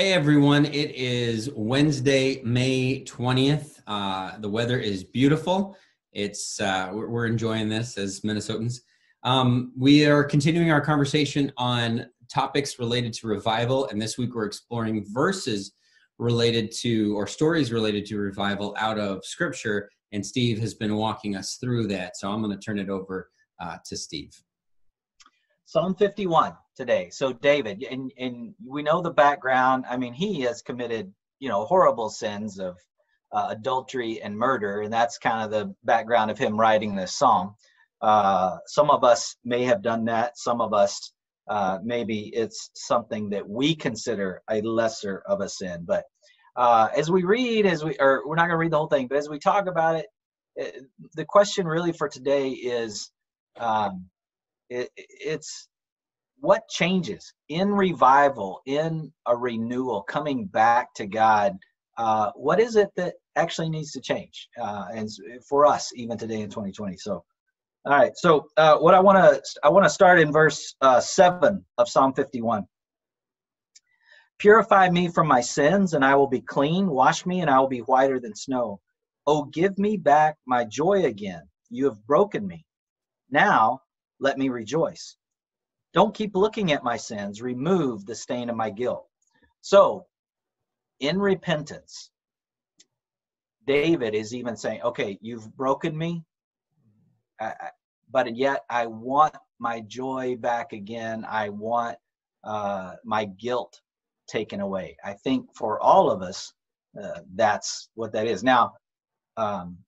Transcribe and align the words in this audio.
Hey 0.00 0.14
everyone, 0.14 0.64
it 0.64 0.92
is 0.94 1.50
Wednesday, 1.54 2.40
May 2.42 3.04
20th. 3.04 3.82
Uh, 3.86 4.38
the 4.38 4.48
weather 4.48 4.78
is 4.78 5.04
beautiful. 5.04 5.76
It's 6.14 6.58
uh, 6.58 6.88
we're, 6.90 7.26
enjoying 7.26 7.68
this 7.68 7.98
as 7.98 8.20
Minnesotans. 8.20 8.78
Um, 9.24 9.74
we 9.76 10.06
are 10.06 10.24
continuing 10.24 10.70
our 10.70 10.80
conversation 10.80 11.52
on 11.58 12.06
topics 12.32 12.78
related 12.78 13.12
to 13.12 13.26
revival, 13.26 13.88
and 13.88 14.00
this 14.00 14.16
week 14.16 14.34
we're 14.34 14.46
exploring 14.46 15.04
verses 15.06 15.72
related 16.18 16.72
to 16.78 17.14
or 17.14 17.26
stories 17.26 17.70
related 17.70 18.06
to 18.06 18.16
revival 18.16 18.74
out 18.78 18.98
of 18.98 19.22
Scripture. 19.22 19.90
And 20.12 20.24
Steve 20.24 20.58
has 20.60 20.72
been 20.72 20.96
walking 20.96 21.36
us 21.36 21.58
through 21.60 21.88
that, 21.88 22.16
so 22.16 22.32
I'm 22.32 22.40
going 22.40 22.58
to 22.58 22.64
turn 22.64 22.78
it 22.78 22.88
over 22.88 23.28
uh, 23.60 23.76
to 23.84 23.98
Steve. 23.98 24.34
Psalm 25.70 25.94
51 25.94 26.54
today. 26.74 27.10
So 27.10 27.32
David, 27.32 27.84
and 27.88 28.10
and 28.18 28.52
we 28.66 28.82
know 28.82 29.00
the 29.00 29.12
background. 29.12 29.84
I 29.88 29.98
mean, 29.98 30.12
he 30.12 30.40
has 30.40 30.62
committed 30.62 31.14
you 31.38 31.48
know 31.48 31.64
horrible 31.64 32.10
sins 32.10 32.58
of 32.58 32.76
uh, 33.30 33.46
adultery 33.50 34.20
and 34.20 34.36
murder, 34.36 34.80
and 34.80 34.92
that's 34.92 35.16
kind 35.16 35.44
of 35.44 35.52
the 35.52 35.72
background 35.84 36.32
of 36.32 36.38
him 36.38 36.58
writing 36.58 36.96
this 36.96 37.16
psalm. 37.16 37.54
Uh, 38.02 38.56
some 38.66 38.90
of 38.90 39.04
us 39.04 39.36
may 39.44 39.62
have 39.62 39.80
done 39.80 40.06
that. 40.06 40.36
Some 40.36 40.60
of 40.60 40.74
us 40.74 41.12
uh, 41.46 41.78
maybe 41.84 42.32
it's 42.34 42.70
something 42.74 43.30
that 43.30 43.48
we 43.48 43.76
consider 43.76 44.42
a 44.50 44.60
lesser 44.62 45.22
of 45.26 45.40
a 45.40 45.48
sin. 45.48 45.84
But 45.86 46.02
uh, 46.56 46.88
as 46.96 47.12
we 47.12 47.22
read, 47.22 47.64
as 47.66 47.84
we 47.84 47.96
or 48.00 48.26
we're 48.26 48.34
not 48.34 48.48
going 48.48 48.54
to 48.54 48.56
read 48.56 48.72
the 48.72 48.76
whole 48.78 48.88
thing, 48.88 49.06
but 49.06 49.18
as 49.18 49.28
we 49.28 49.38
talk 49.38 49.68
about 49.68 49.94
it, 49.94 50.06
it 50.56 50.82
the 51.14 51.24
question 51.24 51.64
really 51.64 51.92
for 51.92 52.08
today 52.08 52.48
is. 52.48 53.12
Um, 53.56 54.10
it, 54.70 54.90
it's 54.96 55.68
what 56.40 56.68
changes 56.68 57.32
in 57.48 57.70
revival, 57.72 58.62
in 58.66 59.12
a 59.26 59.36
renewal, 59.36 60.02
coming 60.02 60.46
back 60.46 60.94
to 60.94 61.06
God. 61.06 61.58
Uh, 61.98 62.30
what 62.34 62.58
is 62.60 62.76
it 62.76 62.88
that 62.96 63.14
actually 63.36 63.68
needs 63.68 63.92
to 63.92 64.00
change? 64.00 64.48
Uh, 64.60 64.86
and 64.94 65.08
for 65.46 65.66
us, 65.66 65.90
even 65.94 66.16
today 66.16 66.40
in 66.40 66.48
2020. 66.48 66.96
So, 66.96 67.24
all 67.84 67.92
right. 67.92 68.16
So, 68.16 68.46
uh, 68.56 68.78
what 68.78 68.94
I 68.94 69.00
want 69.00 69.18
to 69.18 69.42
I 69.62 69.68
want 69.68 69.84
to 69.84 69.90
start 69.90 70.18
in 70.18 70.32
verse 70.32 70.74
uh, 70.80 71.00
seven 71.00 71.64
of 71.78 71.88
Psalm 71.88 72.14
51. 72.14 72.66
Purify 74.38 74.88
me 74.88 75.08
from 75.08 75.26
my 75.26 75.42
sins, 75.42 75.92
and 75.92 76.02
I 76.02 76.14
will 76.14 76.26
be 76.26 76.40
clean. 76.40 76.86
Wash 76.86 77.26
me, 77.26 77.42
and 77.42 77.50
I 77.50 77.58
will 77.60 77.68
be 77.68 77.80
whiter 77.80 78.18
than 78.18 78.34
snow. 78.34 78.80
Oh, 79.26 79.44
give 79.44 79.78
me 79.78 79.98
back 79.98 80.36
my 80.46 80.64
joy 80.64 81.04
again. 81.04 81.42
You 81.68 81.84
have 81.86 82.06
broken 82.06 82.46
me. 82.46 82.64
Now 83.30 83.80
let 84.20 84.38
me 84.38 84.48
rejoice. 84.48 85.16
Don't 85.92 86.14
keep 86.14 86.36
looking 86.36 86.72
at 86.72 86.84
my 86.84 86.96
sins. 86.96 87.42
Remove 87.42 88.06
the 88.06 88.14
stain 88.14 88.48
of 88.48 88.56
my 88.56 88.70
guilt. 88.70 89.06
So, 89.60 90.06
in 91.00 91.18
repentance, 91.18 92.10
David 93.66 94.14
is 94.14 94.34
even 94.34 94.56
saying, 94.56 94.82
okay, 94.82 95.18
you've 95.20 95.54
broken 95.56 95.96
me, 95.96 96.24
but 98.10 98.36
yet 98.36 98.64
I 98.70 98.86
want 98.86 99.34
my 99.58 99.80
joy 99.80 100.36
back 100.36 100.72
again. 100.72 101.24
I 101.28 101.48
want 101.48 101.96
uh, 102.44 102.94
my 103.04 103.24
guilt 103.24 103.80
taken 104.26 104.60
away. 104.60 104.96
I 105.04 105.12
think 105.12 105.46
for 105.54 105.80
all 105.80 106.10
of 106.10 106.22
us, 106.22 106.52
uh, 107.00 107.20
that's 107.34 107.88
what 107.94 108.12
that 108.12 108.26
is. 108.26 108.42
Now, 108.42 108.74
um, 109.36 109.78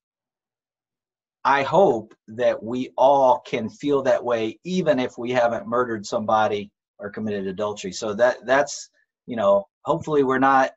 I 1.45 1.63
hope 1.63 2.13
that 2.29 2.61
we 2.61 2.91
all 2.97 3.39
can 3.39 3.69
feel 3.69 4.01
that 4.03 4.23
way, 4.23 4.59
even 4.63 4.99
if 4.99 5.17
we 5.17 5.31
haven't 5.31 5.67
murdered 5.67 6.05
somebody 6.05 6.71
or 6.99 7.09
committed 7.09 7.47
adultery. 7.47 7.91
So 7.91 8.13
that 8.13 8.45
that's 8.45 8.89
you 9.25 9.35
know, 9.35 9.67
hopefully 9.83 10.23
we're 10.23 10.39
not. 10.39 10.71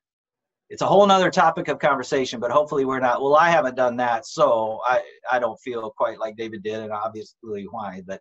It's 0.68 0.82
a 0.82 0.86
whole 0.86 1.06
nother 1.06 1.30
topic 1.30 1.68
of 1.68 1.78
conversation, 1.78 2.40
but 2.40 2.50
hopefully 2.50 2.84
we're 2.84 2.98
not. 2.98 3.22
Well, 3.22 3.36
I 3.36 3.50
haven't 3.50 3.76
done 3.76 3.96
that, 3.98 4.26
so 4.26 4.80
I 4.84 5.02
I 5.30 5.38
don't 5.38 5.58
feel 5.60 5.90
quite 5.96 6.18
like 6.18 6.36
David 6.36 6.62
did, 6.62 6.80
and 6.80 6.92
obviously 6.92 7.66
why. 7.70 8.02
But 8.04 8.20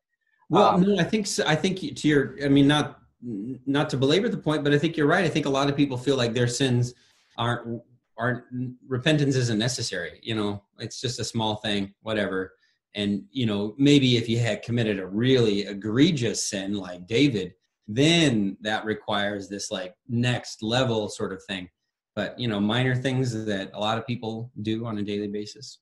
well, 0.49 0.75
um, 0.75 0.81
no, 0.81 0.99
I 0.99 1.03
think 1.03 1.27
I 1.45 1.55
think 1.55 1.79
to 1.79 2.07
your. 2.07 2.37
I 2.43 2.47
mean, 2.47 2.67
not 2.67 2.99
not 3.21 3.89
to 3.89 3.97
belabor 3.97 4.29
the 4.29 4.37
point, 4.37 4.63
but 4.63 4.73
I 4.73 4.77
think 4.77 4.95
you're 4.95 5.07
right. 5.07 5.25
I 5.25 5.29
think 5.29 5.47
a 5.47 5.49
lot 5.49 5.69
of 5.69 5.75
people 5.75 5.97
feel 5.97 6.17
like 6.17 6.33
their 6.33 6.47
sins 6.47 6.93
aren't 7.37 7.81
aren't 8.17 8.43
repentance 8.87 9.35
isn't 9.35 9.59
necessary 9.59 10.19
you 10.23 10.35
know 10.35 10.61
it's 10.79 11.01
just 11.01 11.19
a 11.19 11.23
small 11.23 11.55
thing 11.57 11.93
whatever. 12.01 12.53
And 12.95 13.25
you 13.31 13.45
know 13.45 13.75
maybe 13.77 14.17
if 14.17 14.29
you 14.29 14.39
had 14.39 14.63
committed 14.63 14.99
a 14.99 15.07
really 15.07 15.61
egregious 15.61 16.49
sin 16.49 16.73
like 16.75 17.07
david 17.07 17.53
then 17.87 18.57
that 18.61 18.85
requires 18.85 19.47
this 19.47 19.69
like 19.69 19.95
next 20.07 20.63
level 20.63 21.07
sort 21.09 21.31
of 21.33 21.43
thing. 21.43 21.69
But 22.15 22.39
you 22.39 22.47
know 22.47 22.59
minor 22.59 22.95
things 22.95 23.45
that 23.45 23.71
a 23.73 23.79
lot 23.79 23.97
of 23.97 24.07
people 24.07 24.51
do 24.61 24.85
on 24.85 24.97
a 24.97 25.03
daily 25.03 25.27
basis. 25.27 25.79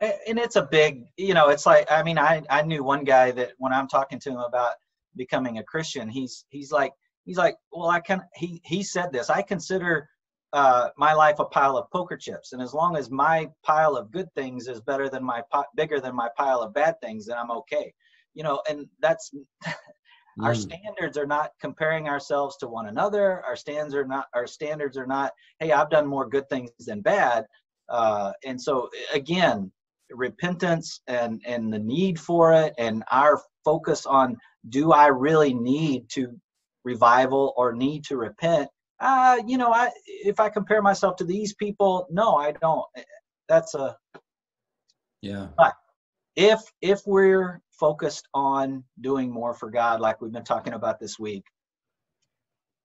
And 0.00 0.38
it's 0.38 0.56
a 0.56 0.62
big 0.62 1.04
you 1.16 1.34
know 1.34 1.48
it's 1.48 1.64
like 1.64 1.90
i 1.90 2.02
mean 2.02 2.18
i 2.18 2.42
i 2.50 2.60
knew 2.60 2.84
one 2.84 3.02
guy 3.02 3.30
that 3.30 3.52
when 3.56 3.72
i'm 3.72 3.88
talking 3.88 4.18
to 4.20 4.30
him 4.30 4.40
about 4.40 4.74
becoming 5.16 5.56
a 5.56 5.64
christian 5.64 6.06
he's 6.06 6.44
he's 6.50 6.70
like 6.70 6.92
he's 7.24 7.38
like 7.38 7.56
well 7.72 7.88
i 7.88 7.98
can 7.98 8.20
he 8.34 8.60
he 8.62 8.82
said 8.82 9.10
this 9.10 9.30
i 9.30 9.40
consider 9.40 10.06
uh, 10.52 10.88
my 10.96 11.12
life 11.12 11.38
a 11.38 11.44
pile 11.44 11.76
of 11.76 11.90
poker 11.90 12.16
chips, 12.16 12.52
and 12.52 12.62
as 12.62 12.72
long 12.72 12.96
as 12.96 13.10
my 13.10 13.48
pile 13.62 13.96
of 13.96 14.10
good 14.10 14.32
things 14.34 14.68
is 14.68 14.80
better 14.80 15.08
than 15.08 15.24
my 15.24 15.42
bigger 15.76 16.00
than 16.00 16.14
my 16.14 16.28
pile 16.36 16.60
of 16.60 16.72
bad 16.72 17.00
things, 17.02 17.26
then 17.26 17.36
I'm 17.36 17.50
okay. 17.50 17.92
You 18.34 18.42
know, 18.42 18.62
and 18.68 18.86
that's 19.00 19.32
our 20.42 20.52
mm. 20.52 20.56
standards 20.56 21.16
are 21.16 21.26
not 21.26 21.50
comparing 21.60 22.08
ourselves 22.08 22.56
to 22.58 22.68
one 22.68 22.86
another. 22.86 23.42
Our 23.44 23.56
standards 23.56 23.94
are 23.94 24.06
not 24.06 24.26
our 24.34 24.46
standards 24.46 24.96
are 24.96 25.06
not. 25.06 25.32
Hey, 25.58 25.72
I've 25.72 25.90
done 25.90 26.06
more 26.06 26.28
good 26.28 26.48
things 26.48 26.70
than 26.78 27.00
bad. 27.00 27.44
Uh, 27.88 28.32
and 28.44 28.60
so 28.60 28.88
again, 29.12 29.70
repentance 30.10 31.00
and 31.06 31.42
and 31.46 31.72
the 31.72 31.78
need 31.78 32.20
for 32.20 32.52
it, 32.52 32.74
and 32.78 33.02
our 33.10 33.40
focus 33.64 34.06
on 34.06 34.36
do 34.68 34.92
I 34.92 35.08
really 35.08 35.54
need 35.54 36.08
to 36.10 36.38
revival 36.84 37.52
or 37.56 37.72
need 37.72 38.04
to 38.04 38.16
repent 38.16 38.68
uh, 39.00 39.38
you 39.46 39.58
know, 39.58 39.72
I 39.72 39.90
if 40.06 40.40
I 40.40 40.48
compare 40.48 40.82
myself 40.82 41.16
to 41.16 41.24
these 41.24 41.54
people, 41.54 42.06
no, 42.10 42.36
I 42.36 42.52
don't. 42.52 42.84
That's 43.48 43.74
a 43.74 43.96
yeah. 45.22 45.48
But 45.56 45.74
if 46.36 46.60
if 46.80 47.00
we're 47.06 47.60
focused 47.72 48.28
on 48.34 48.84
doing 49.00 49.30
more 49.30 49.54
for 49.54 49.70
God, 49.70 50.00
like 50.00 50.20
we've 50.20 50.32
been 50.32 50.44
talking 50.44 50.74
about 50.74 50.98
this 50.98 51.18
week, 51.18 51.44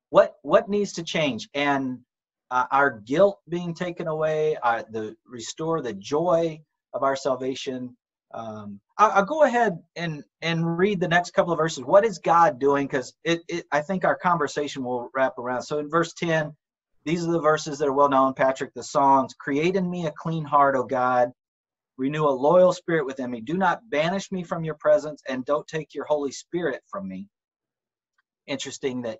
what 0.09 0.35
what 0.41 0.69
needs 0.69 0.94
to 0.94 1.03
change? 1.03 1.49
And 1.53 1.99
uh, 2.49 2.66
our 2.72 2.99
guilt 2.99 3.39
being 3.47 3.73
taken 3.73 4.07
away, 4.07 4.57
uh, 4.63 4.83
the 4.89 5.16
restore 5.25 5.81
the 5.81 5.93
joy 5.93 6.61
of 6.93 7.03
our 7.03 7.16
salvation, 7.16 7.95
um, 8.34 8.80
I'll, 8.97 9.12
I'll, 9.12 9.25
go 9.25 9.44
ahead 9.44 9.80
and 9.96 10.24
and 10.42 10.78
read 10.78 11.00
the 11.00 11.08
next 11.08 11.31
couple 11.31 11.52
of 11.52 11.58
verses. 11.58 11.84
What 11.84 12.06
is 12.06 12.19
God 12.19 12.59
doing? 12.59 12.88
Because 12.88 13.14
it, 13.24 13.42
it, 13.47 13.66
I 13.72 13.81
think 13.81 14.06
our 14.06 14.16
conversation 14.16 14.84
will 14.84 15.09
wrap 15.14 15.38
around. 15.38 15.64
So 15.64 15.80
in 15.80 15.90
verse 15.90 16.14
ten, 16.14 16.56
these 17.06 17.25
are 17.25 17.31
the 17.31 17.41
verses 17.41 17.80
that 17.80 17.88
are 17.88 17.94
well 17.94 18.09
known. 18.09 18.34
Patrick, 18.34 18.74
the 18.74 18.84
songs: 18.84 19.34
"Create 19.34 19.75
in 19.75 19.90
me 19.90 20.06
a 20.06 20.14
clean 20.18 20.46
heart, 20.46 20.75
O 20.75 20.84
God, 20.84 21.31
renew 21.97 22.25
a 22.25 22.30
loyal 22.30 22.74
spirit 22.74 23.06
within 23.06 23.31
me. 23.31 23.41
Do 23.41 23.58
not 23.58 23.90
banish 23.90 24.31
me 24.31 24.44
from 24.44 24.64
your 24.64 24.75
presence, 24.75 25.22
and 25.28 25.46
don't 25.46 25.68
take 25.68 25.94
your 25.94 26.06
Holy 26.06 26.31
Spirit 26.31 26.81
from 26.90 27.08
me." 27.08 27.28
Interesting 28.47 29.02
that 29.03 29.20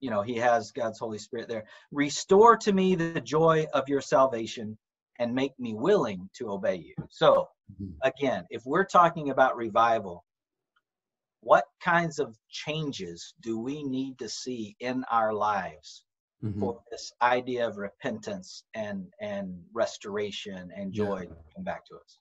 you 0.00 0.10
know 0.10 0.22
he 0.22 0.36
has 0.36 0.72
God's 0.72 0.98
Holy 0.98 1.18
Spirit 1.18 1.48
there. 1.48 1.64
Restore 1.92 2.56
to 2.58 2.72
me 2.72 2.94
the 2.94 3.20
joy 3.20 3.66
of 3.72 3.88
your 3.88 4.00
salvation, 4.00 4.78
and 5.18 5.34
make 5.34 5.58
me 5.58 5.74
willing 5.74 6.28
to 6.34 6.50
obey 6.50 6.76
you. 6.76 6.94
So 7.10 7.48
Mm-hmm. 7.72 7.92
Again, 8.02 8.44
if 8.50 8.64
we're 8.64 8.84
talking 8.84 9.30
about 9.30 9.56
revival, 9.56 10.24
what 11.40 11.64
kinds 11.82 12.18
of 12.18 12.36
changes 12.50 13.34
do 13.42 13.58
we 13.58 13.82
need 13.82 14.18
to 14.18 14.28
see 14.28 14.74
in 14.80 15.04
our 15.10 15.32
lives 15.32 16.04
mm-hmm. 16.42 16.58
for 16.58 16.80
this 16.90 17.12
idea 17.22 17.66
of 17.66 17.76
repentance 17.76 18.64
and 18.74 19.06
and 19.20 19.56
restoration 19.72 20.70
and 20.74 20.92
joy 20.92 21.20
yeah. 21.20 21.28
to 21.28 21.54
come 21.54 21.64
back 21.64 21.84
to 21.86 21.96
us? 21.96 22.18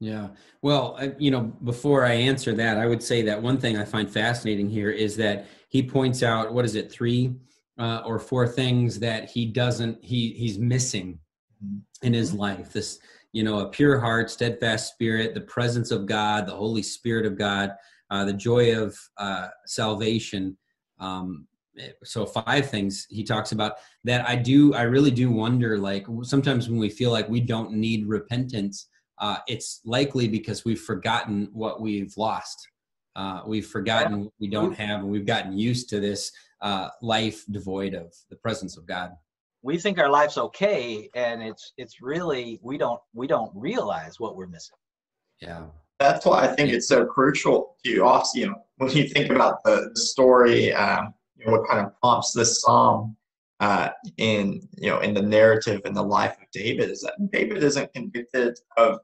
Yeah. 0.00 0.28
Well, 0.62 0.96
I, 0.98 1.12
you 1.18 1.30
know, 1.30 1.42
before 1.64 2.04
I 2.04 2.12
answer 2.12 2.54
that, 2.54 2.78
I 2.78 2.86
would 2.86 3.02
say 3.02 3.22
that 3.22 3.42
one 3.42 3.58
thing 3.58 3.76
I 3.76 3.84
find 3.84 4.08
fascinating 4.08 4.70
here 4.70 4.90
is 4.90 5.16
that 5.16 5.46
he 5.68 5.82
points 5.82 6.22
out 6.22 6.54
what 6.54 6.64
is 6.64 6.76
it, 6.76 6.90
three 6.90 7.34
uh, 7.78 8.02
or 8.04 8.18
four 8.20 8.46
things 8.46 9.00
that 9.00 9.28
he 9.30 9.46
doesn't 9.46 10.02
he 10.02 10.32
he's 10.32 10.58
missing. 10.58 11.18
In 12.02 12.12
his 12.12 12.32
life. 12.32 12.72
This 12.72 13.00
you 13.32 13.42
know, 13.42 13.60
a 13.60 13.68
pure 13.68 14.00
heart, 14.00 14.30
steadfast 14.30 14.92
spirit, 14.92 15.34
the 15.34 15.40
presence 15.42 15.90
of 15.90 16.06
God, 16.06 16.46
the 16.46 16.56
Holy 16.56 16.82
Spirit 16.82 17.26
of 17.26 17.36
God, 17.36 17.74
uh, 18.10 18.24
the 18.24 18.32
joy 18.32 18.76
of 18.80 18.98
uh, 19.18 19.48
salvation. 19.66 20.56
Um, 20.98 21.46
so 22.02 22.26
five 22.26 22.68
things 22.68 23.06
he 23.08 23.22
talks 23.22 23.52
about 23.52 23.74
that 24.04 24.28
I 24.28 24.34
do. 24.34 24.74
I 24.74 24.82
really 24.82 25.10
do 25.10 25.30
wonder. 25.30 25.78
Like 25.78 26.06
sometimes 26.22 26.68
when 26.68 26.78
we 26.78 26.90
feel 26.90 27.12
like 27.12 27.28
we 27.28 27.40
don't 27.40 27.72
need 27.72 28.08
repentance, 28.08 28.86
uh, 29.18 29.38
it's 29.46 29.80
likely 29.84 30.26
because 30.26 30.64
we've 30.64 30.80
forgotten 30.80 31.48
what 31.52 31.80
we've 31.80 32.12
lost. 32.16 32.66
Uh, 33.14 33.42
we've 33.46 33.66
forgotten 33.66 34.24
what 34.24 34.32
we 34.40 34.48
don't 34.48 34.74
have, 34.74 35.00
and 35.00 35.10
we've 35.10 35.26
gotten 35.26 35.58
used 35.58 35.88
to 35.90 36.00
this 36.00 36.32
uh, 36.62 36.88
life 37.02 37.44
devoid 37.50 37.94
of 37.94 38.14
the 38.30 38.36
presence 38.36 38.76
of 38.76 38.86
God. 38.86 39.12
We 39.62 39.78
think 39.78 39.98
our 39.98 40.08
life's 40.08 40.38
okay, 40.38 41.08
and 41.14 41.42
it's 41.42 41.72
it's 41.76 42.00
really 42.00 42.60
we 42.62 42.78
don't 42.78 43.00
we 43.12 43.26
don't 43.26 43.50
realize 43.54 44.20
what 44.20 44.36
we're 44.36 44.46
missing. 44.46 44.76
Yeah, 45.40 45.66
that's 45.98 46.24
why 46.24 46.44
I 46.44 46.48
think 46.48 46.72
it's 46.72 46.88
so 46.88 47.04
crucial 47.04 47.76
to 47.84 48.04
also, 48.04 48.38
you 48.38 48.46
know, 48.48 48.62
when 48.76 48.90
you 48.90 49.08
think 49.08 49.30
about 49.30 49.62
the, 49.64 49.90
the 49.92 50.00
story, 50.00 50.72
um, 50.72 51.12
you 51.36 51.46
know, 51.46 51.52
what 51.52 51.68
kind 51.68 51.84
of 51.84 51.98
prompts 52.00 52.32
this 52.32 52.60
psalm 52.62 53.16
uh, 53.60 53.90
in, 54.16 54.66
you 54.76 54.90
know, 54.90 55.00
in 55.00 55.14
the 55.14 55.22
narrative 55.22 55.80
in 55.84 55.92
the 55.92 56.02
life 56.02 56.36
of 56.40 56.46
David 56.52 56.90
is 56.90 57.00
that 57.02 57.14
David 57.32 57.62
isn't 57.62 57.92
convicted 57.92 58.58
of 58.76 59.00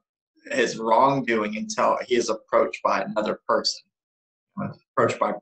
his 0.51 0.77
wrongdoing 0.77 1.57
until 1.57 1.97
he 2.07 2.15
is 2.15 2.29
approached 2.29 2.81
by 2.83 3.01
another 3.01 3.39
person, 3.47 3.81
approached 4.95 5.19
by 5.19 5.33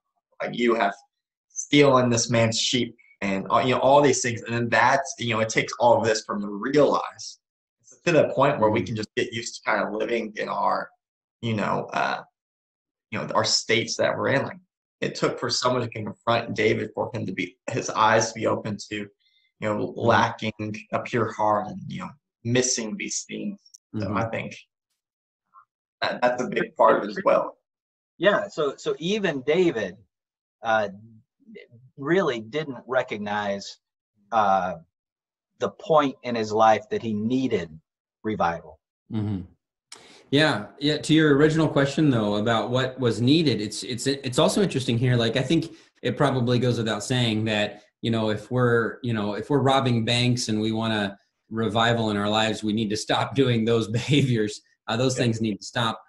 like 0.41 0.57
you 0.57 0.73
have 0.73 0.95
stealing 1.49 2.09
this 2.09 2.29
man's 2.29 2.59
sheep 2.59 2.95
and 3.23 3.47
uh, 3.51 3.59
you 3.59 3.73
know 3.73 3.79
all 3.79 4.01
these 4.01 4.21
things, 4.21 4.41
and 4.43 4.53
then 4.53 4.69
that's 4.69 5.15
you 5.17 5.33
know 5.33 5.39
it 5.39 5.49
takes 5.49 5.73
all 5.79 5.97
of 5.97 6.05
this 6.05 6.23
from 6.25 6.41
the 6.41 6.47
realize 6.47 7.39
to 8.05 8.11
the 8.11 8.29
point 8.35 8.59
where 8.59 8.69
we 8.69 8.81
can 8.81 8.95
just 8.95 9.09
get 9.15 9.31
used 9.31 9.55
to 9.55 9.61
kind 9.69 9.81
of 9.81 9.93
living 9.93 10.33
in 10.35 10.49
our 10.49 10.89
you 11.43 11.53
know, 11.53 11.89
uh, 11.93 12.23
you 13.11 13.19
know, 13.19 13.27
our 13.35 13.43
states 13.43 13.97
that 13.97 14.17
we're 14.17 14.29
in. 14.29 14.43
Like 14.43 14.57
it 15.01 15.13
took 15.13 15.37
for 15.37 15.49
someone 15.49 15.81
to 15.81 15.89
confront 15.89 16.55
David 16.55 16.89
for 16.95 17.11
him 17.13 17.25
to 17.25 17.33
be 17.33 17.57
his 17.69 17.89
eyes 17.89 18.29
to 18.29 18.39
be 18.39 18.47
open 18.47 18.77
to, 18.89 18.95
you 18.95 19.09
know, 19.59 19.75
mm-hmm. 19.75 19.99
lacking 19.99 20.75
a 20.93 20.99
pure 21.01 21.31
heart 21.33 21.67
and 21.67 21.81
you 21.87 21.99
know, 21.99 22.09
missing 22.45 22.95
these 22.97 23.25
things. 23.29 23.59
So 23.93 24.07
mm-hmm. 24.07 24.17
I 24.17 24.25
think 24.29 24.55
that, 26.01 26.21
that's 26.21 26.41
a 26.41 26.47
big 26.47 26.75
part 26.77 26.97
of 26.97 27.03
it 27.03 27.11
as 27.11 27.19
well. 27.25 27.57
Yeah. 28.17 28.47
So 28.47 28.75
so 28.77 28.95
even 28.99 29.41
David 29.41 29.97
uh, 30.63 30.87
really 31.97 32.39
didn't 32.39 32.83
recognize 32.87 33.77
uh, 34.31 34.75
the 35.59 35.69
point 35.69 36.15
in 36.23 36.35
his 36.35 36.51
life 36.51 36.89
that 36.89 37.01
he 37.01 37.13
needed 37.13 37.69
revival. 38.23 38.79
Mm-hmm. 39.11 39.41
Yeah, 40.31 40.65
yeah. 40.79 40.97
To 40.97 41.13
your 41.13 41.37
original 41.37 41.67
question 41.67 42.09
though 42.09 42.37
about 42.37 42.71
what 42.71 42.99
was 42.99 43.21
needed, 43.21 43.61
it's 43.61 43.83
it's 43.83 44.07
it's 44.07 44.39
also 44.39 44.63
interesting 44.63 44.97
here. 44.97 45.15
Like 45.15 45.37
I 45.37 45.43
think 45.43 45.75
it 46.01 46.17
probably 46.17 46.57
goes 46.57 46.79
without 46.79 47.03
saying 47.03 47.45
that 47.45 47.83
you 48.01 48.09
know 48.09 48.31
if 48.31 48.49
we're 48.49 48.97
you 49.03 49.13
know 49.13 49.35
if 49.35 49.51
we're 49.51 49.59
robbing 49.59 50.03
banks 50.03 50.49
and 50.49 50.59
we 50.59 50.71
want 50.71 50.91
to 50.91 51.15
revival 51.51 52.09
in 52.09 52.17
our 52.17 52.29
lives, 52.29 52.63
we 52.63 52.73
need 52.73 52.89
to 52.89 52.97
stop 52.97 53.35
doing 53.41 53.63
those 53.63 53.87
behaviors. 53.87 54.61
Uh, 54.87 54.97
those 54.97 55.15
yeah. 55.15 55.23
things 55.23 55.39
need 55.39 55.57
to 55.59 55.65
stop. 55.65 56.01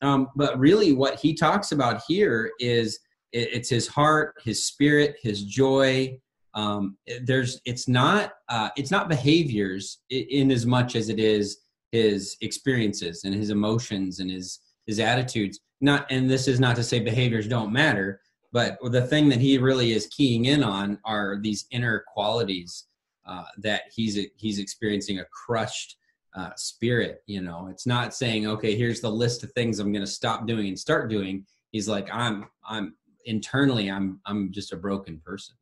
Um, 0.00 0.28
but 0.36 0.58
really, 0.58 0.92
what 0.92 1.20
he 1.20 1.34
talks 1.34 1.72
about 1.72 2.02
here 2.08 2.50
is 2.58 2.98
it, 3.36 3.48
it's 3.52 3.68
his 3.68 3.86
heart, 3.86 4.34
his 4.42 4.64
spirit, 4.64 5.16
his 5.22 5.44
joy. 5.44 6.18
Um, 6.54 6.96
there's 7.22 7.60
it's 7.64 7.86
not 7.86 8.32
uh, 8.48 8.70
it's 8.76 8.90
not 8.90 9.08
behaviors 9.08 9.98
in, 10.10 10.24
in 10.30 10.50
as 10.50 10.64
much 10.66 10.96
as 10.96 11.08
it 11.08 11.18
is 11.18 11.58
his 11.92 12.36
experiences 12.40 13.24
and 13.24 13.34
his 13.34 13.50
emotions 13.50 14.20
and 14.20 14.30
his 14.30 14.60
his 14.86 14.98
attitudes. 15.00 15.60
Not 15.80 16.06
and 16.10 16.28
this 16.28 16.48
is 16.48 16.58
not 16.58 16.76
to 16.76 16.82
say 16.82 17.00
behaviors 17.00 17.46
don't 17.46 17.72
matter 17.72 18.20
but 18.56 18.78
the 18.90 19.06
thing 19.06 19.28
that 19.28 19.38
he 19.38 19.58
really 19.58 19.92
is 19.92 20.06
keying 20.06 20.46
in 20.46 20.64
on 20.64 20.98
are 21.04 21.38
these 21.42 21.66
inner 21.72 22.04
qualities 22.06 22.86
uh, 23.26 23.44
that 23.58 23.82
he's 23.92 24.18
he's 24.36 24.58
experiencing 24.58 25.18
a 25.18 25.26
crushed 25.26 25.98
uh, 26.34 26.50
spirit 26.56 27.22
you 27.26 27.42
know? 27.42 27.68
It's 27.70 27.86
not 27.86 28.14
saying 28.14 28.46
okay 28.46 28.74
here's 28.74 29.02
the 29.02 29.10
list 29.10 29.42
of 29.42 29.52
things 29.52 29.78
i'm 29.78 29.92
going 29.92 30.04
to 30.04 30.10
stop 30.10 30.46
doing 30.46 30.68
and 30.68 30.78
start 30.78 31.10
doing. 31.10 31.44
He's 31.72 31.88
like 31.88 32.08
i'm 32.12 32.46
i'm 32.66 32.94
internally 33.26 33.90
i'm 33.90 34.20
i'm 34.26 34.50
just 34.50 34.72
a 34.72 34.76
broken 34.76 35.20
person 35.24 35.54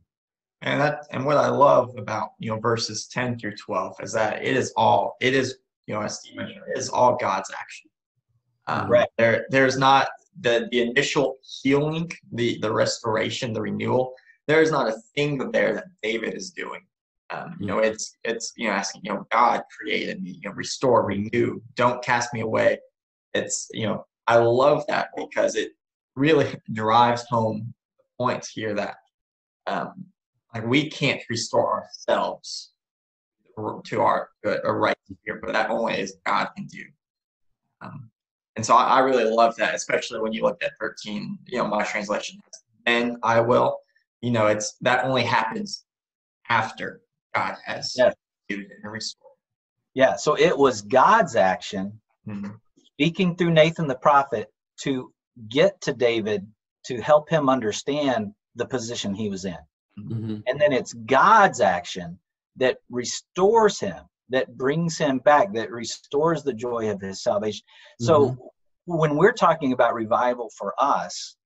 and 0.63 0.81
that 0.81 1.07
and 1.11 1.25
what 1.25 1.37
i 1.37 1.49
love 1.49 1.95
about 1.99 2.31
you 2.39 2.51
know 2.51 2.59
verses 2.59 3.07
10 3.09 3.39
through 3.39 3.57
12 3.57 3.97
is 4.01 4.13
that 4.13 4.43
it 4.43 4.57
is 4.57 4.73
all 4.77 5.17
it 5.21 5.35
is 5.35 5.59
you 5.87 5.95
know, 5.95 6.01
as 6.01 6.21
Steve 6.21 6.37
mentioned, 6.37 6.63
is 6.75 6.89
all 6.89 7.17
God's 7.17 7.51
action. 7.59 7.91
Um, 8.67 8.91
right. 8.91 9.09
There, 9.19 9.47
there's 9.51 9.77
not 9.77 10.09
the 10.41 10.69
the 10.71 10.81
initial 10.81 11.37
healing, 11.63 12.11
the 12.33 12.59
the 12.61 12.73
restoration, 12.73 13.53
the 13.53 13.61
renewal. 13.61 14.15
There 14.47 14.63
is 14.63 14.71
not 14.71 14.89
a 14.89 14.97
thing 15.15 15.39
there 15.53 15.75
that 15.75 15.87
David 16.03 16.35
is 16.35 16.51
doing. 16.51 16.81
Um, 17.31 17.57
you 17.61 17.67
know, 17.67 17.79
it's 17.79 18.17
it's 18.25 18.53
you 18.57 18.69
know 18.69 18.75
asking 18.75 19.03
you 19.05 19.13
know 19.13 19.27
God 19.31 19.63
created 19.79 20.23
me, 20.23 20.39
you 20.43 20.49
know, 20.49 20.55
restore, 20.55 21.05
renew, 21.05 21.61
don't 21.75 22.03
cast 22.03 22.33
me 22.33 22.41
away. 22.41 22.79
It's 23.35 23.69
you 23.73 23.87
know 23.87 24.07
I 24.27 24.37
love 24.37 24.87
that 24.89 25.09
because 25.17 25.57
it 25.57 25.73
really 26.17 26.57
drives 26.73 27.25
home 27.29 27.75
the 27.99 28.05
points 28.19 28.49
here 28.49 28.75
that 28.75 28.97
um, 29.67 30.07
like 30.55 30.67
we 30.67 30.89
can't 30.89 31.21
restore 31.29 31.83
ourselves 31.83 32.73
to 33.85 34.01
our 34.01 34.31
good 34.43 34.61
or 34.65 34.79
right 34.79 34.97
here, 35.25 35.41
but 35.43 35.53
that 35.53 35.71
only 35.71 35.95
is 35.95 36.17
God 36.25 36.49
can 36.57 36.67
do. 36.67 36.85
Um, 37.81 38.11
and 38.57 38.65
so 38.65 38.75
I, 38.75 38.85
I, 38.85 38.99
really 39.01 39.25
love 39.25 39.57
that, 39.57 39.75
especially 39.75 40.21
when 40.21 40.33
you 40.33 40.43
look 40.43 40.63
at 40.63 40.73
13, 40.81 41.39
you 41.47 41.59
know, 41.59 41.67
my 41.67 41.85
translation 41.85 42.41
has, 42.45 42.63
then 42.87 43.19
I 43.23 43.41
will, 43.41 43.79
you 44.23 44.31
know, 44.31 44.47
it's 44.47 44.77
that 44.81 45.05
only 45.05 45.23
happens 45.23 45.85
after 46.49 47.01
God 47.35 47.57
has 47.65 47.95
yeah. 47.97 48.13
and 48.49 48.67
restored. 48.85 49.33
Yeah. 49.95 50.17
So 50.17 50.37
it 50.39 50.57
was 50.57 50.83
God's 50.83 51.37
action 51.37 52.01
mm-hmm. 52.27 52.51
speaking 52.95 53.37
through 53.37 53.53
Nathan 53.53 53.87
the 53.87 53.97
prophet 53.97 54.53
to 54.81 55.13
get 55.49 55.81
to 55.83 55.93
David 55.93 56.47
to 56.87 57.01
help 57.01 57.29
him 57.29 57.49
understand 57.49 58.33
the 58.55 58.67
position 58.67 59.15
he 59.15 59.29
was 59.29 59.45
in. 59.45 59.57
Mm-hmm. 59.99 60.39
And 60.47 60.61
then 60.61 60.73
it's 60.73 60.93
God's 60.93 61.61
action 61.61 62.19
that 62.57 62.79
restores 62.91 63.81
him, 63.81 63.97
that 64.31 64.57
brings 64.57 64.99
him 64.99 65.19
back, 65.19 65.53
that 65.55 65.71
restores 65.71 66.43
the 66.43 66.53
joy 66.53 66.91
of 66.91 67.01
his 67.01 67.23
salvation. 67.23 67.65
Mm-hmm. 68.01 68.07
So 68.07 68.53
when 68.87 69.17
we're 69.17 69.33
talking 69.33 69.73
about 69.73 69.95
revival 69.95 70.51
for 70.57 70.75
us, 70.79 71.37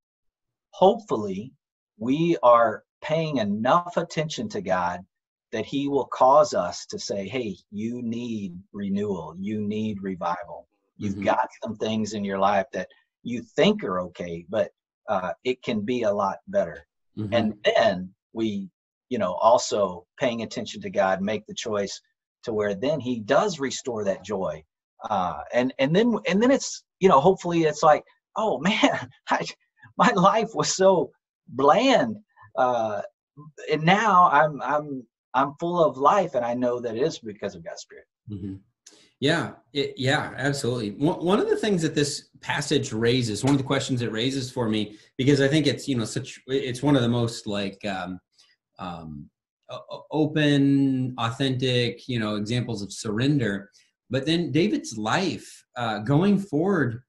hopefully 0.70 1.52
we 1.98 2.36
are 2.42 2.84
paying 3.02 3.38
enough 3.38 3.96
attention 3.96 4.48
to 4.50 4.60
God 4.60 5.04
that 5.52 5.64
he 5.64 5.88
will 5.88 6.06
cause 6.06 6.52
us 6.52 6.84
to 6.86 6.98
say, 6.98 7.26
hey, 7.26 7.56
you 7.70 8.02
need 8.02 8.54
renewal, 8.72 9.34
you 9.38 9.60
need 9.60 10.02
revival. 10.02 10.68
You've 10.96 11.14
mm-hmm. 11.14 11.24
got 11.24 11.48
some 11.62 11.76
things 11.76 12.12
in 12.12 12.24
your 12.24 12.38
life 12.38 12.66
that 12.72 12.88
you 13.28 13.42
think 13.42 13.84
are 13.84 14.00
okay, 14.00 14.44
but 14.48 14.70
uh, 15.08 15.32
it 15.44 15.62
can 15.62 15.80
be 15.80 16.02
a 16.02 16.12
lot 16.12 16.38
better. 16.48 16.86
Mm-hmm. 17.16 17.34
And 17.34 17.54
then 17.64 18.14
we 18.32 18.70
you 19.08 19.18
know, 19.18 19.34
also 19.34 20.06
paying 20.18 20.42
attention 20.42 20.80
to 20.82 20.90
God, 20.90 21.22
make 21.22 21.46
the 21.46 21.54
choice 21.54 22.00
to 22.44 22.52
where 22.52 22.74
then 22.74 23.00
He 23.00 23.20
does 23.20 23.58
restore 23.58 24.04
that 24.04 24.24
joy. 24.24 24.62
Uh, 25.08 25.40
and 25.52 25.72
and 25.78 25.94
then 25.94 26.18
and 26.28 26.42
then 26.42 26.50
it's 26.50 26.82
you 26.98 27.08
know 27.08 27.20
hopefully 27.20 27.62
it's 27.62 27.84
like 27.84 28.02
oh 28.34 28.58
man 28.62 29.08
I, 29.28 29.46
my 29.96 30.10
life 30.10 30.50
was 30.54 30.74
so 30.74 31.12
bland 31.46 32.16
uh, 32.56 33.02
and 33.70 33.84
now 33.84 34.28
I'm 34.30 34.60
I'm 34.60 35.06
I'm 35.34 35.54
full 35.60 35.84
of 35.84 35.96
life 35.96 36.34
and 36.34 36.44
I 36.44 36.54
know 36.54 36.80
that 36.80 36.96
it 36.96 37.02
is 37.02 37.20
because 37.20 37.54
of 37.54 37.64
God's 37.64 37.82
Spirit. 37.82 38.06
Mm-hmm. 38.28 38.54
Yeah, 39.20 39.52
it, 39.72 39.94
yeah, 39.96 40.32
absolutely. 40.36 40.90
One, 40.90 41.40
of 41.40 41.48
the 41.48 41.56
things 41.56 41.82
that 41.82 41.94
this 41.94 42.28
passage 42.40 42.92
raises, 42.92 43.42
one 43.42 43.54
of 43.54 43.58
the 43.58 43.66
questions 43.66 44.00
it 44.00 44.12
raises 44.12 44.50
for 44.50 44.68
me, 44.68 44.96
because 45.16 45.40
I 45.40 45.48
think 45.48 45.66
it's 45.66 45.88
you 45.88 45.96
know 45.96 46.04
such 46.04 46.40
it's 46.46 46.84
one 46.84 46.94
of 46.94 47.02
the 47.02 47.08
most 47.08 47.48
like 47.48 47.84
um, 47.84 48.20
um, 48.78 49.28
open, 50.12 51.14
authentic, 51.18 52.08
you 52.08 52.20
know, 52.20 52.36
examples 52.36 52.80
of 52.80 52.92
surrender. 52.92 53.70
But 54.08 54.24
then 54.24 54.52
David's 54.52 54.96
life 54.96 55.64
uh, 55.76 55.98
going 55.98 56.38
forward 56.38 57.02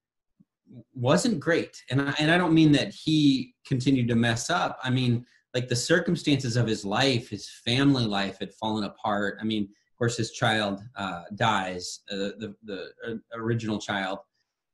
wasn't 0.94 1.40
great, 1.40 1.78
and 1.92 2.02
I, 2.02 2.16
and 2.18 2.32
I 2.32 2.38
don't 2.40 2.56
mean 2.56 2.72
that 2.72 2.92
he 2.92 3.54
continued 3.68 4.08
to 4.08 4.16
mess 4.16 4.50
up. 4.50 4.80
I 4.84 4.90
mean, 4.90 5.26
like 5.54 5.68
the 5.68 5.76
circumstances 5.76 6.58
of 6.58 6.68
his 6.68 6.84
life, 6.84 7.30
his 7.30 7.50
family 7.66 8.06
life 8.06 8.40
had 8.40 8.54
fallen 8.56 8.84
apart. 8.84 9.38
I 9.40 9.44
mean, 9.44 9.70
course, 10.00 10.18
his 10.18 10.32
child 10.32 10.82
uh, 10.96 11.24
dies, 11.36 12.00
uh, 12.12 12.34
the 12.40 12.56
the 12.64 12.90
uh, 13.08 13.14
original 13.36 13.80
child, 13.80 14.20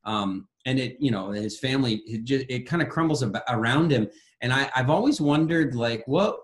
um, 0.05 0.48
and 0.65 0.79
it 0.79 0.98
you 1.00 1.12
know 1.12 1.32
his 1.32 1.60
family 1.60 1.96
it, 2.05 2.24
just, 2.24 2.46
it 2.48 2.67
kind 2.67 2.82
of 2.82 2.89
crumbles 2.89 3.24
ab- 3.24 3.44
around 3.50 3.91
him. 3.91 4.08
And 4.41 4.53
I, 4.53 4.70
I've 4.75 4.89
always 4.89 5.20
wondered 5.20 5.75
like 5.75 6.03
what 6.08 6.38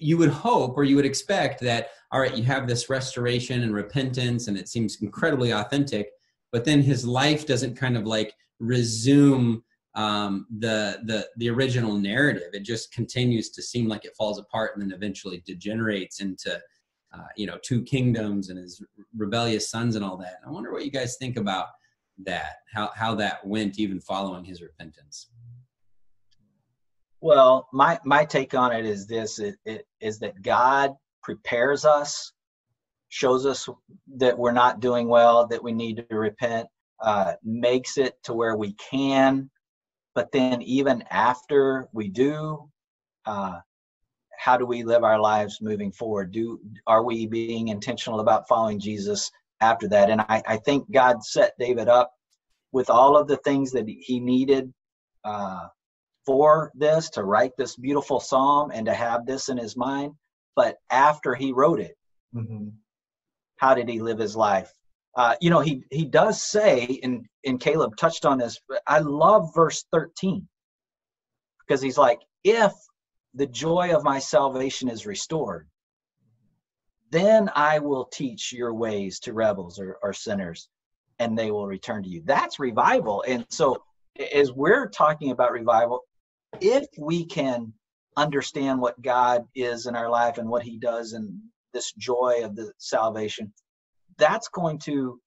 you 0.00 0.16
would 0.16 0.30
hope 0.30 0.76
or 0.76 0.84
you 0.84 0.96
would 0.96 1.04
expect 1.04 1.60
that 1.60 1.88
all 2.10 2.20
right 2.20 2.34
you 2.34 2.42
have 2.42 2.66
this 2.66 2.88
restoration 2.88 3.62
and 3.62 3.74
repentance 3.74 4.48
and 4.48 4.56
it 4.56 4.66
seems 4.66 4.96
incredibly 5.02 5.50
authentic 5.50 6.08
but 6.52 6.64
then 6.64 6.80
his 6.80 7.06
life 7.06 7.46
doesn't 7.46 7.76
kind 7.76 7.98
of 7.98 8.06
like 8.06 8.34
resume 8.60 9.62
um, 9.94 10.46
the 10.58 11.00
the 11.04 11.28
the 11.36 11.50
original 11.50 11.98
narrative 11.98 12.48
it 12.54 12.62
just 12.62 12.92
continues 12.92 13.50
to 13.50 13.62
seem 13.62 13.88
like 13.88 14.06
it 14.06 14.16
falls 14.16 14.38
apart 14.38 14.70
and 14.74 14.82
then 14.82 14.92
eventually 14.92 15.42
degenerates 15.44 16.20
into 16.20 16.58
uh, 17.12 17.26
you 17.36 17.46
know 17.46 17.58
two 17.62 17.82
kingdoms 17.82 18.50
and 18.50 18.58
his 18.58 18.82
rebellious 19.16 19.70
sons 19.70 19.96
and 19.96 20.04
all 20.04 20.16
that 20.16 20.36
i 20.46 20.50
wonder 20.50 20.72
what 20.72 20.84
you 20.84 20.90
guys 20.90 21.16
think 21.16 21.36
about 21.36 21.66
that 22.18 22.56
how 22.72 22.90
how 22.94 23.14
that 23.14 23.44
went 23.46 23.78
even 23.78 24.00
following 24.00 24.44
his 24.44 24.62
repentance 24.62 25.30
Well, 27.20 27.68
my 27.72 27.98
my 28.04 28.24
take 28.24 28.54
on 28.54 28.72
it 28.72 28.86
is 28.86 29.06
this: 29.06 29.38
it, 29.38 29.56
it 29.64 29.86
is 30.00 30.18
that 30.20 30.40
God 30.42 30.94
prepares 31.22 31.84
us, 31.84 32.32
shows 33.08 33.44
us 33.44 33.68
that 34.16 34.38
we're 34.38 34.52
not 34.52 34.80
doing 34.80 35.08
well, 35.08 35.46
that 35.48 35.62
we 35.62 35.72
need 35.72 36.06
to 36.08 36.16
repent, 36.16 36.66
uh, 37.00 37.34
makes 37.44 37.98
it 37.98 38.14
to 38.24 38.32
where 38.32 38.56
we 38.56 38.72
can. 38.74 39.50
But 40.14 40.32
then, 40.32 40.62
even 40.62 41.04
after 41.10 41.88
we 41.92 42.08
do, 42.08 42.70
uh, 43.26 43.60
how 44.40 44.56
do 44.56 44.64
we 44.64 44.82
live 44.84 45.04
our 45.04 45.20
lives 45.20 45.58
moving 45.60 45.92
forward? 45.92 46.32
Do 46.32 46.58
are 46.86 47.04
we 47.04 47.26
being 47.26 47.68
intentional 47.68 48.20
about 48.20 48.48
following 48.48 48.80
Jesus 48.80 49.30
after 49.60 49.86
that? 49.88 50.08
And 50.08 50.22
I, 50.22 50.42
I 50.48 50.56
think 50.56 50.90
God 50.90 51.22
set 51.22 51.52
David 51.58 51.88
up 51.88 52.10
with 52.72 52.88
all 52.88 53.18
of 53.18 53.28
the 53.28 53.36
things 53.38 53.70
that 53.72 53.86
he 53.86 54.18
needed 54.18 54.72
uh, 55.24 55.66
for 56.24 56.72
this 56.74 57.10
to 57.10 57.24
write 57.24 57.52
this 57.58 57.76
beautiful 57.76 58.18
psalm 58.18 58.70
and 58.72 58.86
to 58.86 58.94
have 58.94 59.26
this 59.26 59.50
in 59.50 59.58
his 59.58 59.76
mind. 59.76 60.14
But 60.56 60.78
after 60.90 61.34
he 61.34 61.52
wrote 61.52 61.80
it, 61.80 61.94
mm-hmm. 62.34 62.68
how 63.58 63.74
did 63.74 63.90
he 63.90 64.00
live 64.00 64.18
his 64.18 64.36
life? 64.36 64.72
Uh, 65.16 65.34
you 65.42 65.50
know, 65.50 65.60
he 65.60 65.84
he 65.90 66.06
does 66.06 66.42
say, 66.42 66.98
and 67.02 67.26
and 67.44 67.60
Caleb 67.60 67.94
touched 67.98 68.24
on 68.24 68.38
this. 68.38 68.58
I 68.86 69.00
love 69.00 69.50
verse 69.54 69.84
thirteen 69.92 70.48
because 71.60 71.82
he's 71.82 71.98
like, 71.98 72.20
if 72.42 72.72
the 73.34 73.46
joy 73.46 73.94
of 73.94 74.04
my 74.04 74.18
salvation 74.18 74.88
is 74.88 75.06
restored, 75.06 75.68
then 77.10 77.50
I 77.54 77.78
will 77.78 78.04
teach 78.06 78.52
your 78.52 78.72
ways 78.74 79.18
to 79.20 79.32
rebels 79.32 79.78
or, 79.78 79.98
or 80.02 80.12
sinners, 80.12 80.68
and 81.18 81.36
they 81.36 81.50
will 81.50 81.66
return 81.66 82.02
to 82.02 82.08
you. 82.08 82.22
That's 82.24 82.58
revival. 82.58 83.24
And 83.26 83.44
so, 83.50 83.82
as 84.34 84.52
we're 84.52 84.88
talking 84.88 85.30
about 85.30 85.52
revival, 85.52 86.02
if 86.60 86.86
we 86.98 87.24
can 87.24 87.72
understand 88.16 88.80
what 88.80 89.00
God 89.02 89.44
is 89.54 89.86
in 89.86 89.96
our 89.96 90.10
life 90.10 90.38
and 90.38 90.48
what 90.48 90.62
He 90.62 90.78
does 90.78 91.12
and 91.12 91.40
this 91.72 91.92
joy 91.92 92.40
of 92.42 92.56
the 92.56 92.72
salvation, 92.78 93.52
that's 94.18 94.48
going 94.48 94.78
to 94.80 95.20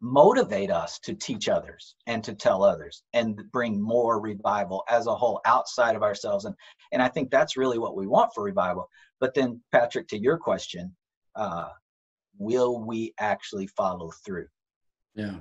motivate 0.00 0.70
us 0.70 0.98
to 1.00 1.14
teach 1.14 1.48
others 1.48 1.94
and 2.06 2.24
to 2.24 2.34
tell 2.34 2.62
others 2.62 3.02
and 3.12 3.38
bring 3.52 3.80
more 3.80 4.20
revival 4.20 4.82
as 4.88 5.06
a 5.06 5.14
whole 5.14 5.40
outside 5.44 5.94
of 5.94 6.02
ourselves. 6.02 6.46
And 6.46 6.54
and 6.92 7.02
i 7.02 7.08
think 7.08 7.30
that's 7.30 7.56
really 7.56 7.78
what 7.78 7.96
we 7.96 8.06
want 8.06 8.30
for 8.34 8.42
revival. 8.42 8.88
But 9.20 9.34
then 9.34 9.60
patrick 9.72 10.08
to 10.08 10.18
your 10.18 10.38
question 10.38 10.94
uh 11.36 11.68
will 12.38 12.82
we 12.82 13.12
actually 13.20 13.66
follow 13.66 14.10
through? 14.24 14.46
Yeah. 15.14 15.36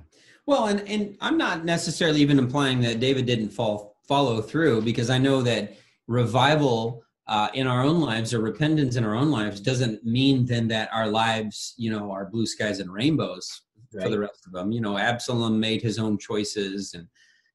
Well 0.45 0.67
and 0.67 0.81
and 0.89 1.17
i'm 1.21 1.37
not 1.37 1.63
necessarily 1.63 2.21
even 2.21 2.39
implying 2.39 2.81
that 2.81 2.99
david 2.99 3.25
didn't 3.25 3.49
fall 3.49 3.95
follow 4.07 4.41
through 4.41 4.81
because 4.81 5.09
i 5.09 5.17
know 5.17 5.41
that 5.43 5.77
revival 6.07 7.03
uh, 7.27 7.47
in 7.53 7.67
our 7.67 7.83
own 7.83 8.01
lives 8.01 8.33
or 8.33 8.39
repentance 8.39 8.95
in 8.95 9.05
our 9.05 9.13
own 9.13 9.29
lives 9.29 9.61
doesn't 9.61 10.03
mean 10.03 10.47
then 10.47 10.67
that 10.67 10.89
our 10.91 11.07
lives 11.07 11.75
you 11.77 11.91
know 11.91 12.11
are 12.11 12.25
blue 12.25 12.47
skies 12.47 12.79
and 12.79 12.91
rainbows 12.91 13.61
right. 13.93 14.03
for 14.03 14.09
the 14.09 14.19
rest 14.19 14.45
of 14.45 14.53
them. 14.53 14.71
You 14.71 14.81
know, 14.81 14.97
Absalom 14.97 15.59
made 15.59 15.81
his 15.81 15.99
own 15.99 16.17
choices, 16.17 16.93
and 16.93 17.07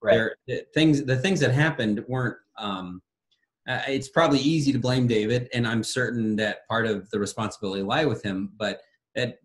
right. 0.03 0.31
there 0.47 0.63
things 0.75 1.05
the 1.05 1.17
things 1.17 1.41
that 1.41 1.53
happened 1.53 2.05
weren't. 2.09 2.37
Um, 2.59 3.03
uh, 3.67 3.81
it's 3.89 4.09
probably 4.09 4.41
easy 4.41 4.73
to 4.73 4.79
blame 4.79 5.07
David, 5.07 5.49
and 5.55 5.67
I'm 5.67 5.83
certain 5.83 6.37
that 6.37 6.69
part 6.69 6.87
of 6.87 7.09
the 7.11 7.19
responsibility 7.19 7.83
lie 7.83 8.05
with 8.05 8.23
him. 8.23 8.53
But 8.57 8.81
that 9.15 9.39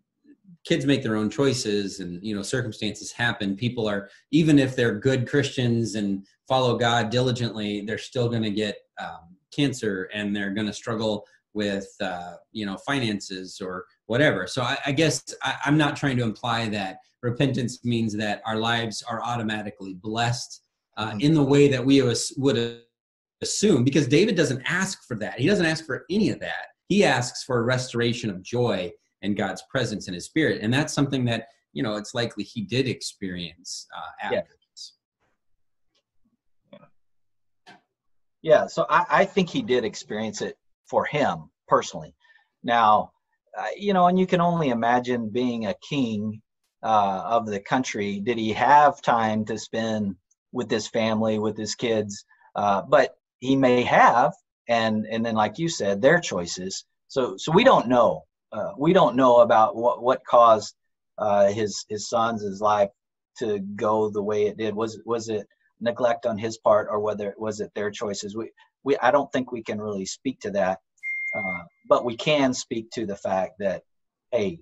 kids 0.64 0.84
make 0.84 1.02
their 1.02 1.16
own 1.16 1.30
choices, 1.30 2.00
and 2.00 2.22
you 2.22 2.34
know 2.34 2.42
circumstances 2.42 3.12
happen. 3.12 3.56
People 3.56 3.88
are 3.88 4.10
even 4.30 4.58
if 4.58 4.76
they're 4.76 4.98
good 4.98 5.28
Christians 5.28 5.94
and 5.94 6.26
follow 6.48 6.76
God 6.76 7.10
diligently, 7.10 7.82
they're 7.86 7.98
still 7.98 8.28
going 8.28 8.42
to 8.42 8.50
get 8.50 8.76
um, 9.00 9.36
cancer, 9.54 10.10
and 10.12 10.34
they're 10.34 10.50
going 10.50 10.66
to 10.66 10.72
struggle 10.72 11.26
with 11.54 11.88
uh, 12.00 12.34
you 12.52 12.66
know 12.66 12.76
finances 12.86 13.60
or 13.60 13.84
whatever. 14.06 14.46
So 14.46 14.62
I, 14.62 14.76
I 14.86 14.92
guess 14.92 15.22
I, 15.42 15.56
am 15.66 15.76
not 15.76 15.96
trying 15.96 16.16
to 16.18 16.22
imply 16.22 16.68
that 16.68 16.98
repentance 17.22 17.84
means 17.84 18.16
that 18.16 18.42
our 18.46 18.56
lives 18.56 19.02
are 19.08 19.22
automatically 19.22 19.94
blessed 19.94 20.62
uh, 20.96 21.10
mm-hmm. 21.10 21.20
in 21.20 21.34
the 21.34 21.42
way 21.42 21.68
that 21.68 21.84
we 21.84 22.02
would 22.36 22.82
assume, 23.42 23.84
because 23.84 24.06
David 24.06 24.36
doesn't 24.36 24.62
ask 24.66 25.06
for 25.06 25.16
that. 25.18 25.38
He 25.38 25.46
doesn't 25.46 25.66
ask 25.66 25.84
for 25.84 26.04
any 26.10 26.30
of 26.30 26.40
that. 26.40 26.68
He 26.88 27.04
asks 27.04 27.44
for 27.44 27.58
a 27.58 27.62
restoration 27.62 28.30
of 28.30 28.42
joy 28.42 28.90
and 29.22 29.36
God's 29.36 29.62
presence 29.70 30.08
in 30.08 30.14
His 30.14 30.24
Spirit, 30.24 30.60
and 30.62 30.72
that's 30.72 30.92
something 30.92 31.24
that 31.26 31.46
you 31.72 31.82
know 31.82 31.96
it's 31.96 32.14
likely 32.14 32.44
he 32.44 32.62
did 32.62 32.88
experience 32.88 33.86
uh, 33.96 34.26
after 34.26 34.36
yeah. 34.36 34.42
Yeah, 38.42 38.66
so 38.66 38.86
I, 38.88 39.04
I 39.10 39.24
think 39.26 39.50
he 39.50 39.60
did 39.60 39.84
experience 39.84 40.40
it 40.40 40.56
for 40.90 41.04
him 41.04 41.50
personally. 41.68 42.14
Now, 42.62 43.12
uh, 43.58 43.66
you 43.76 43.92
know, 43.94 44.06
and 44.06 44.18
you 44.18 44.26
can 44.26 44.40
only 44.40 44.68
imagine 44.68 45.30
being 45.30 45.66
a 45.66 45.74
king 45.88 46.42
uh, 46.82 47.22
of 47.24 47.46
the 47.46 47.60
country. 47.60 48.20
Did 48.20 48.38
he 48.38 48.52
have 48.52 49.00
time 49.02 49.44
to 49.46 49.58
spend 49.58 50.16
with 50.52 50.70
his 50.70 50.88
family, 50.88 51.38
with 51.38 51.56
his 51.56 51.74
kids? 51.74 52.24
Uh, 52.54 52.82
but 52.82 53.16
he 53.38 53.56
may 53.56 53.82
have, 53.82 54.32
and 54.68 55.06
and 55.06 55.24
then, 55.24 55.34
like 55.34 55.58
you 55.58 55.68
said, 55.68 56.00
their 56.02 56.20
choices. 56.20 56.84
So 57.08 57.36
so 57.36 57.52
we 57.52 57.64
don't 57.64 57.88
know. 57.88 58.24
Uh, 58.52 58.72
we 58.76 58.92
don't 58.92 59.16
know 59.16 59.40
about 59.40 59.76
what 59.76 60.02
what 60.02 60.24
caused 60.26 60.74
uh, 61.18 61.46
his 61.52 61.84
his 61.88 62.08
sons 62.08 62.42
his 62.42 62.60
life 62.60 62.90
to 63.38 63.58
go 63.76 64.10
the 64.10 64.22
way 64.22 64.46
it 64.46 64.56
did. 64.56 64.74
Was 64.74 65.00
was 65.04 65.28
it 65.28 65.46
neglect 65.80 66.26
on 66.26 66.36
his 66.38 66.58
part, 66.58 66.88
or 66.90 67.00
whether 67.00 67.34
was 67.38 67.60
it 67.60 67.72
their 67.74 67.90
choices? 67.90 68.36
We 68.36 68.50
we 68.84 68.96
I 68.98 69.10
don't 69.10 69.30
think 69.32 69.52
we 69.52 69.62
can 69.62 69.80
really 69.80 70.06
speak 70.06 70.40
to 70.40 70.50
that. 70.52 70.80
Uh, 71.36 71.62
but 71.88 72.04
we 72.04 72.16
can 72.16 72.52
speak 72.52 72.90
to 72.90 73.06
the 73.06 73.16
fact 73.16 73.52
that, 73.60 73.82
hey, 74.32 74.58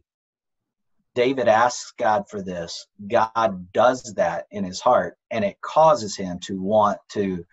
David 1.15 1.49
asks 1.49 1.93
God 1.99 2.25
for 2.29 2.43
this. 2.43 2.87
God 3.09 3.73
does 3.73 4.13
that 4.17 4.47
in 4.51 4.65
his 4.65 4.81
heart, 4.81 5.17
and 5.31 5.45
it 5.45 5.61
causes 5.63 6.17
him 6.17 6.39
to 6.41 6.61
want 6.61 6.99
to 7.13 7.45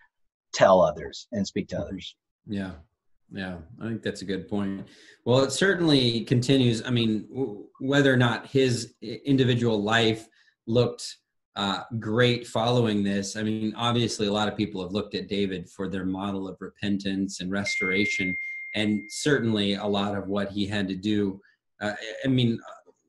tell 0.53 0.81
others 0.81 1.27
and 1.31 1.47
speak 1.47 1.69
to 1.69 1.79
others. 1.79 2.15
Yeah. 2.45 2.71
Yeah, 3.31 3.57
I 3.81 3.87
think 3.87 4.03
that's 4.03 4.21
a 4.21 4.25
good 4.25 4.47
point. 4.47 4.87
Well, 5.25 5.39
it 5.43 5.51
certainly 5.51 6.23
continues. 6.25 6.85
I 6.85 6.91
mean, 6.91 7.27
w- 7.29 7.65
whether 7.79 8.13
or 8.13 8.17
not 8.17 8.47
his 8.47 8.93
individual 9.01 9.81
life 9.81 10.27
looked 10.67 11.17
uh, 11.55 11.83
great 11.99 12.45
following 12.45 13.03
this, 13.03 13.35
I 13.35 13.43
mean, 13.43 13.73
obviously, 13.77 14.27
a 14.27 14.31
lot 14.31 14.47
of 14.47 14.57
people 14.57 14.81
have 14.81 14.91
looked 14.91 15.15
at 15.15 15.27
David 15.27 15.69
for 15.69 15.87
their 15.87 16.05
model 16.05 16.47
of 16.47 16.57
repentance 16.59 17.39
and 17.39 17.51
restoration 17.51 18.35
and 18.75 19.09
certainly 19.09 19.75
a 19.75 19.85
lot 19.85 20.15
of 20.15 20.27
what 20.27 20.51
he 20.51 20.67
had 20.67 20.87
to 20.89 20.95
do. 20.95 21.41
Uh, 21.81 21.93
I 22.23 22.27
mean, 22.27 22.59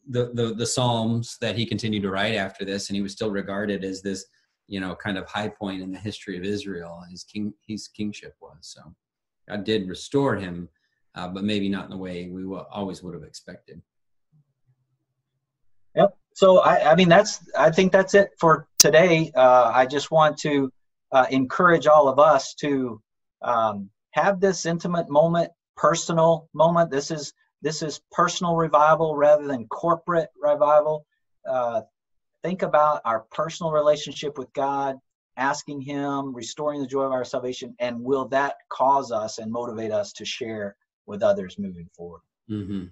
the, 0.09 0.31
the 0.33 0.55
the 0.55 0.67
Psalms 0.67 1.37
that 1.41 1.57
he 1.57 1.67
continued 1.67 2.03
to 2.03 2.11
write 2.11 2.35
after 2.35 2.65
this, 2.65 2.89
and 2.89 2.97
he 2.97 3.03
was 3.03 3.13
still 3.13 3.31
regarded 3.31 3.85
as 3.85 4.01
this, 4.01 4.25
you 4.69 4.81
know, 4.81 4.95
kind 4.95 5.19
of 5.19 5.27
high 5.27 5.49
point 5.49 5.83
in 5.83 5.91
the 5.91 5.99
history 5.99 6.39
of 6.39 6.45
Israel. 6.45 7.05
His 7.11 7.25
king, 7.25 7.53
his 7.67 7.89
kingship 7.89 8.35
was 8.41 8.57
so. 8.61 8.95
God 9.49 9.65
did 9.65 9.89
restore 9.89 10.37
him, 10.37 10.69
uh, 11.17 11.29
but 11.29 11.45
maybe 11.45 11.69
not 11.69 11.85
in 11.85 11.91
the 11.91 11.97
way 11.97 12.29
we 12.29 12.45
always 12.45 13.03
would 13.03 13.15
have 13.15 13.25
expected. 13.25 13.83
Yep. 15.97 16.17
So 16.37 16.59
I, 16.59 16.93
I 16.93 16.95
mean, 16.97 17.09
that's 17.09 17.41
I 17.59 17.71
think 17.71 17.93
that's 17.93 18.13
it 18.13 18.29
for 18.39 18.69
today. 18.79 19.33
Uh, 19.35 19.73
I 19.75 19.87
just 19.87 20.11
want 20.11 20.37
to 20.41 20.71
uh, 21.11 21.25
encourage 21.31 21.87
all 21.87 22.09
of 22.09 22.19
us 22.19 22.53
to 22.57 23.01
um, 23.41 23.89
have 24.11 24.39
this 24.39 24.67
intimate 24.67 25.09
moment 25.09 25.51
personal 25.79 26.51
moment. 26.53 26.91
This 26.91 27.11
is 27.11 27.33
this 27.63 27.81
is 27.81 28.03
personal 28.13 28.55
revival 28.55 29.17
rather 29.17 29.47
than 29.47 29.67
corporate 29.69 30.29
revival. 30.39 31.07
Uh, 31.49 31.81
think 32.43 32.61
about 32.61 33.01
our 33.07 33.21
personal 33.33 33.73
relationship 33.73 34.37
with 34.37 34.53
God, 34.53 34.99
asking 35.39 35.81
Him, 35.81 36.35
restoring 36.35 36.83
the 36.83 36.87
joy 36.87 37.05
of 37.05 37.13
our 37.13 37.25
salvation, 37.25 37.75
and 37.79 38.05
will 38.05 38.29
that 38.29 38.57
cause 38.69 39.11
us 39.11 39.39
and 39.39 39.51
motivate 39.51 39.91
us 39.91 40.13
to 40.13 40.27
share 40.27 40.77
with 41.07 41.23
others 41.23 41.59
moving 41.59 41.89
forward? 41.97 42.21
Mm-hmm. 42.51 42.89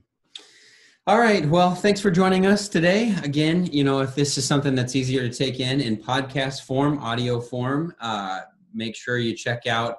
All 1.07 1.19
right. 1.19 1.47
Well, 1.47 1.75
thanks 1.75 2.01
for 2.01 2.11
joining 2.11 2.47
us 2.47 2.67
today. 2.67 3.15
Again, 3.23 3.67
you 3.67 3.85
know, 3.85 4.01
if 4.01 4.15
this 4.15 4.39
is 4.39 4.47
something 4.47 4.75
that's 4.75 4.97
easier 4.97 5.21
to 5.21 5.29
take 5.29 5.61
in 5.61 5.83
in 5.83 5.99
podcast 5.99 6.63
form, 6.63 6.99
audio 6.99 7.43
form, 7.43 7.95
uh, 8.01 8.41
make 8.73 8.97
sure 8.97 9.19
you 9.19 9.37
check 9.37 9.67
out 9.67 9.97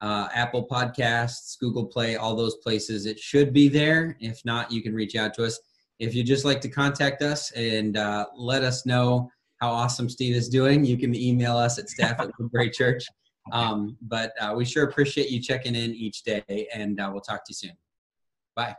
uh, 0.00 0.28
Apple 0.32 0.66
Podcasts, 0.66 1.58
Google 1.58 1.84
Play, 1.84 2.16
all 2.16 2.34
those 2.34 2.56
places. 2.56 3.04
It 3.04 3.18
should 3.18 3.52
be 3.52 3.68
there. 3.68 4.16
If 4.18 4.42
not, 4.46 4.72
you 4.72 4.82
can 4.82 4.94
reach 4.94 5.14
out 5.14 5.34
to 5.34 5.44
us. 5.44 5.60
If 5.98 6.14
you 6.14 6.24
just 6.24 6.46
like 6.46 6.62
to 6.62 6.70
contact 6.70 7.20
us 7.20 7.50
and 7.52 7.98
uh, 7.98 8.24
let 8.34 8.62
us 8.64 8.86
know 8.86 9.30
how 9.60 9.70
awesome 9.70 10.08
Steve 10.08 10.34
is 10.34 10.48
doing, 10.48 10.86
you 10.86 10.96
can 10.96 11.14
email 11.14 11.58
us 11.58 11.78
at 11.78 11.90
staff 11.90 12.18
at 12.18 12.30
Woodbury 12.38 12.70
Church. 12.70 13.04
Um, 13.52 13.96
but 14.02 14.32
uh, 14.40 14.54
we 14.56 14.64
sure 14.64 14.82
appreciate 14.82 15.30
you 15.30 15.40
checking 15.40 15.76
in 15.76 15.94
each 15.94 16.24
day, 16.24 16.66
and 16.74 16.98
uh, 16.98 17.08
we'll 17.12 17.20
talk 17.20 17.44
to 17.44 17.50
you 17.50 17.54
soon. 17.54 17.76
Bye. 18.56 18.74